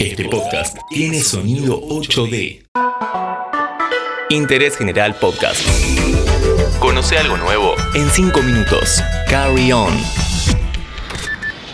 [0.00, 2.64] Este podcast tiene sonido 8D.
[4.30, 5.60] Interés General Podcast.
[6.78, 9.02] Conoce algo nuevo en 5 minutos.
[9.28, 9.92] Carry on.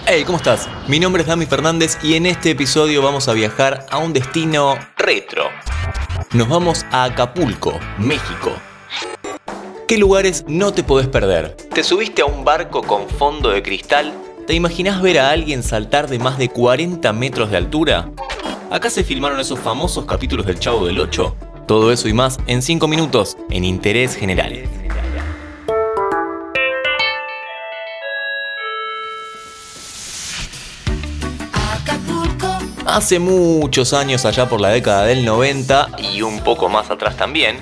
[0.08, 0.68] Hey, ¿cómo estás?
[0.88, 4.76] Mi nombre es Dami Fernández y en este episodio vamos a viajar a un destino
[4.96, 5.44] retro.
[6.32, 8.52] Nos vamos a Acapulco, México.
[9.86, 11.56] ¿Qué lugares no te podés perder?
[11.72, 14.12] ¿Te subiste a un barco con fondo de cristal?
[14.46, 18.12] ¿Te imaginas ver a alguien saltar de más de 40 metros de altura?
[18.70, 21.34] Acá se filmaron esos famosos capítulos del Chavo del 8.
[21.66, 24.85] Todo eso y más en 5 minutos en Interés General.
[32.96, 37.58] Hace muchos años, allá por la década del 90 y un poco más atrás también,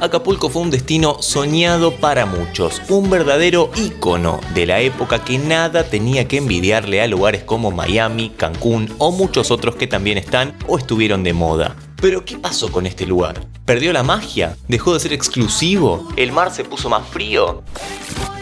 [0.00, 5.84] Acapulco fue un destino soñado para muchos, un verdadero ícono de la época que nada
[5.84, 10.78] tenía que envidiarle a lugares como Miami, Cancún o muchos otros que también están o
[10.78, 11.76] estuvieron de moda.
[12.00, 13.46] Pero ¿qué pasó con este lugar?
[13.64, 14.56] ¿Perdió la magia?
[14.66, 16.08] ¿Dejó de ser exclusivo?
[16.16, 17.62] ¿El mar se puso más frío?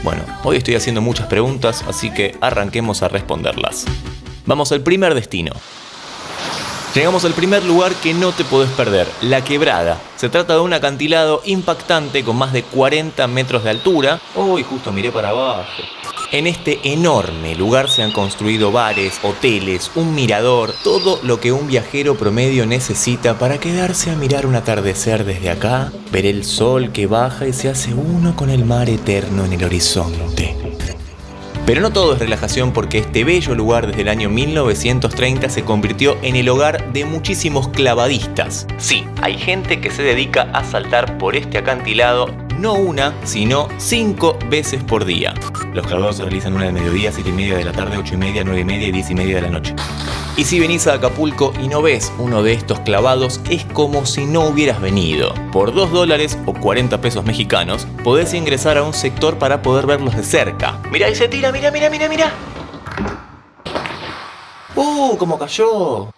[0.02, 3.84] Bueno, hoy estoy haciendo muchas preguntas, así que arranquemos a responderlas.
[4.47, 5.52] Vamos al primer destino.
[6.94, 10.00] Llegamos al primer lugar que no te podés perder, La Quebrada.
[10.16, 14.20] Se trata de un acantilado impactante con más de 40 metros de altura.
[14.34, 15.70] Uy, justo miré para abajo.
[16.32, 21.69] En este enorme lugar se han construido bares, hoteles, un mirador, todo lo que un
[21.69, 27.06] viajero promedio necesita para quedarse a mirar un atardecer desde acá, ver el sol que
[27.06, 30.59] baja y se hace uno con el mar eterno en el horizonte.
[31.70, 36.18] Pero no todo es relajación porque este bello lugar desde el año 1930 se convirtió
[36.20, 38.66] en el hogar de muchísimos clavadistas.
[38.78, 42.26] Sí, hay gente que se dedica a saltar por este acantilado
[42.58, 45.32] no una, sino cinco veces por día.
[45.72, 48.16] Los clavados se realizan una de mediodía, siete y media de la tarde, ocho y
[48.16, 49.76] media, nueve y media y diez y media de la noche.
[50.41, 54.24] Y si venís a Acapulco y no ves uno de estos clavados, es como si
[54.24, 55.34] no hubieras venido.
[55.52, 60.16] Por 2 dólares o 40 pesos mexicanos, podés ingresar a un sector para poder verlos
[60.16, 60.81] de cerca.
[60.91, 62.32] Mira y se tira, mira, mira, mira, mira.
[64.75, 65.14] ¡Uh!
[65.19, 66.09] ¿Cómo cayó?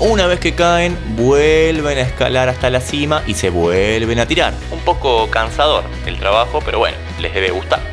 [0.00, 4.52] Una vez que caen, vuelven a escalar hasta la cima y se vuelven a tirar.
[4.70, 7.89] Un poco cansador el trabajo, pero bueno, les debe gustar.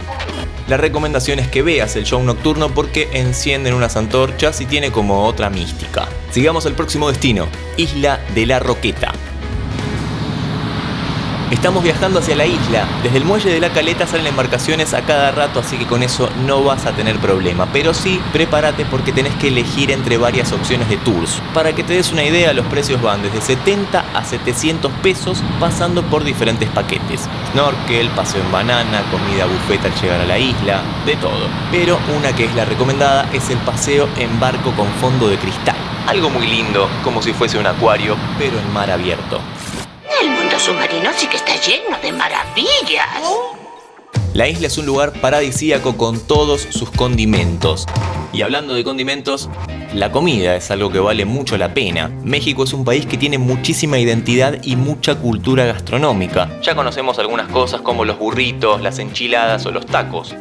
[0.68, 5.24] La recomendación es que veas el show nocturno porque encienden unas antorchas y tiene como
[5.24, 6.10] otra mística.
[6.32, 7.48] Sigamos al próximo destino,
[7.78, 9.14] Isla de la Roqueta.
[11.50, 12.86] Estamos viajando hacia la isla.
[13.04, 16.30] Desde el muelle de la caleta salen embarcaciones a cada rato, así que con eso
[16.46, 17.68] no vas a tener problema.
[17.72, 21.42] Pero sí, prepárate porque tenés que elegir entre varias opciones de tours.
[21.54, 26.04] Para que te des una idea, los precios van desde 70 a 700 pesos, pasando
[26.04, 27.30] por diferentes paquetes.
[27.54, 31.48] Snorkel, paseo en banana, comida buffet al llegar a la isla, de todo.
[31.72, 35.78] Pero una que es la recomendada es el paseo en barco con fondo de cristal.
[36.08, 39.40] Algo muy lindo, como si fuese un acuario, pero en mar abierto.
[40.20, 43.06] El mundo submarino sí que está lleno de maravillas.
[44.34, 47.86] La isla es un lugar paradisíaco con todos sus condimentos.
[48.34, 49.48] Y hablando de condimentos,
[49.94, 52.10] la comida es algo que vale mucho la pena.
[52.24, 56.50] México es un país que tiene muchísima identidad y mucha cultura gastronómica.
[56.62, 60.36] Ya conocemos algunas cosas como los burritos, las enchiladas o los tacos.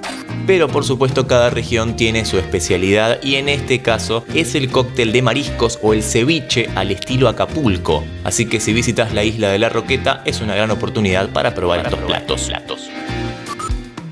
[0.46, 5.12] Pero por supuesto cada región tiene su especialidad y en este caso es el cóctel
[5.12, 8.04] de mariscos o el ceviche al estilo Acapulco.
[8.22, 11.84] Así que si visitas la isla de la Roqueta es una gran oportunidad para probar
[11.84, 12.88] estos platos.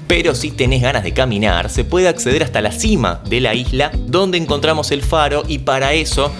[0.08, 3.92] Pero si tenés ganas de caminar, se puede acceder hasta la cima de la isla
[4.06, 6.32] donde encontramos el faro y para eso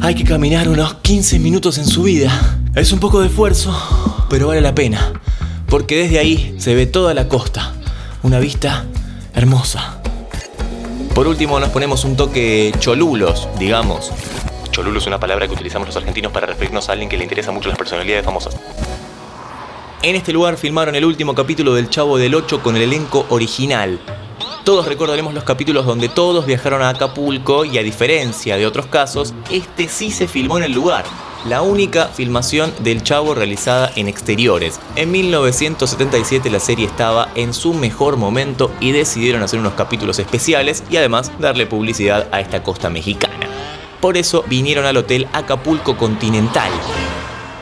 [0.00, 2.58] hay que caminar unos 15 minutos en subida.
[2.74, 3.74] Es un poco de esfuerzo,
[4.28, 5.12] pero vale la pena,
[5.68, 7.74] porque desde ahí se ve toda la costa,
[8.22, 8.84] una vista
[9.36, 10.00] hermosa.
[11.14, 14.10] Por último nos ponemos un toque cholulos, digamos.
[14.70, 17.52] Cholulo es una palabra que utilizamos los argentinos para referirnos a alguien que le interesa
[17.52, 18.56] mucho las personalidades famosas.
[20.02, 24.00] En este lugar filmaron el último capítulo del Chavo del 8 con el elenco original.
[24.64, 29.32] Todos recordaremos los capítulos donde todos viajaron a Acapulco y a diferencia de otros casos,
[29.50, 31.04] este sí se filmó en el lugar.
[31.48, 34.80] La única filmación del Chavo realizada en exteriores.
[34.96, 40.82] En 1977 la serie estaba en su mejor momento y decidieron hacer unos capítulos especiales
[40.90, 43.46] y además darle publicidad a esta costa mexicana.
[44.00, 46.70] Por eso vinieron al hotel Acapulco Continental.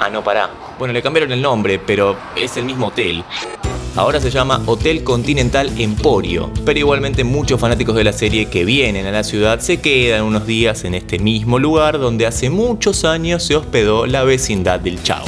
[0.00, 0.48] Ah, no, pará.
[0.78, 3.22] Bueno, le cambiaron el nombre, pero es el mismo hotel.
[3.96, 9.06] Ahora se llama Hotel Continental Emporio, pero igualmente muchos fanáticos de la serie que vienen
[9.06, 13.44] a la ciudad se quedan unos días en este mismo lugar donde hace muchos años
[13.44, 15.26] se hospedó la vecindad del Chavo.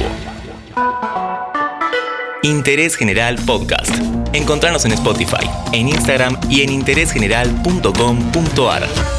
[2.42, 3.94] Interés General Podcast.
[4.32, 9.15] Encontrarnos en Spotify, en Instagram y en interésgeneral.com.ar.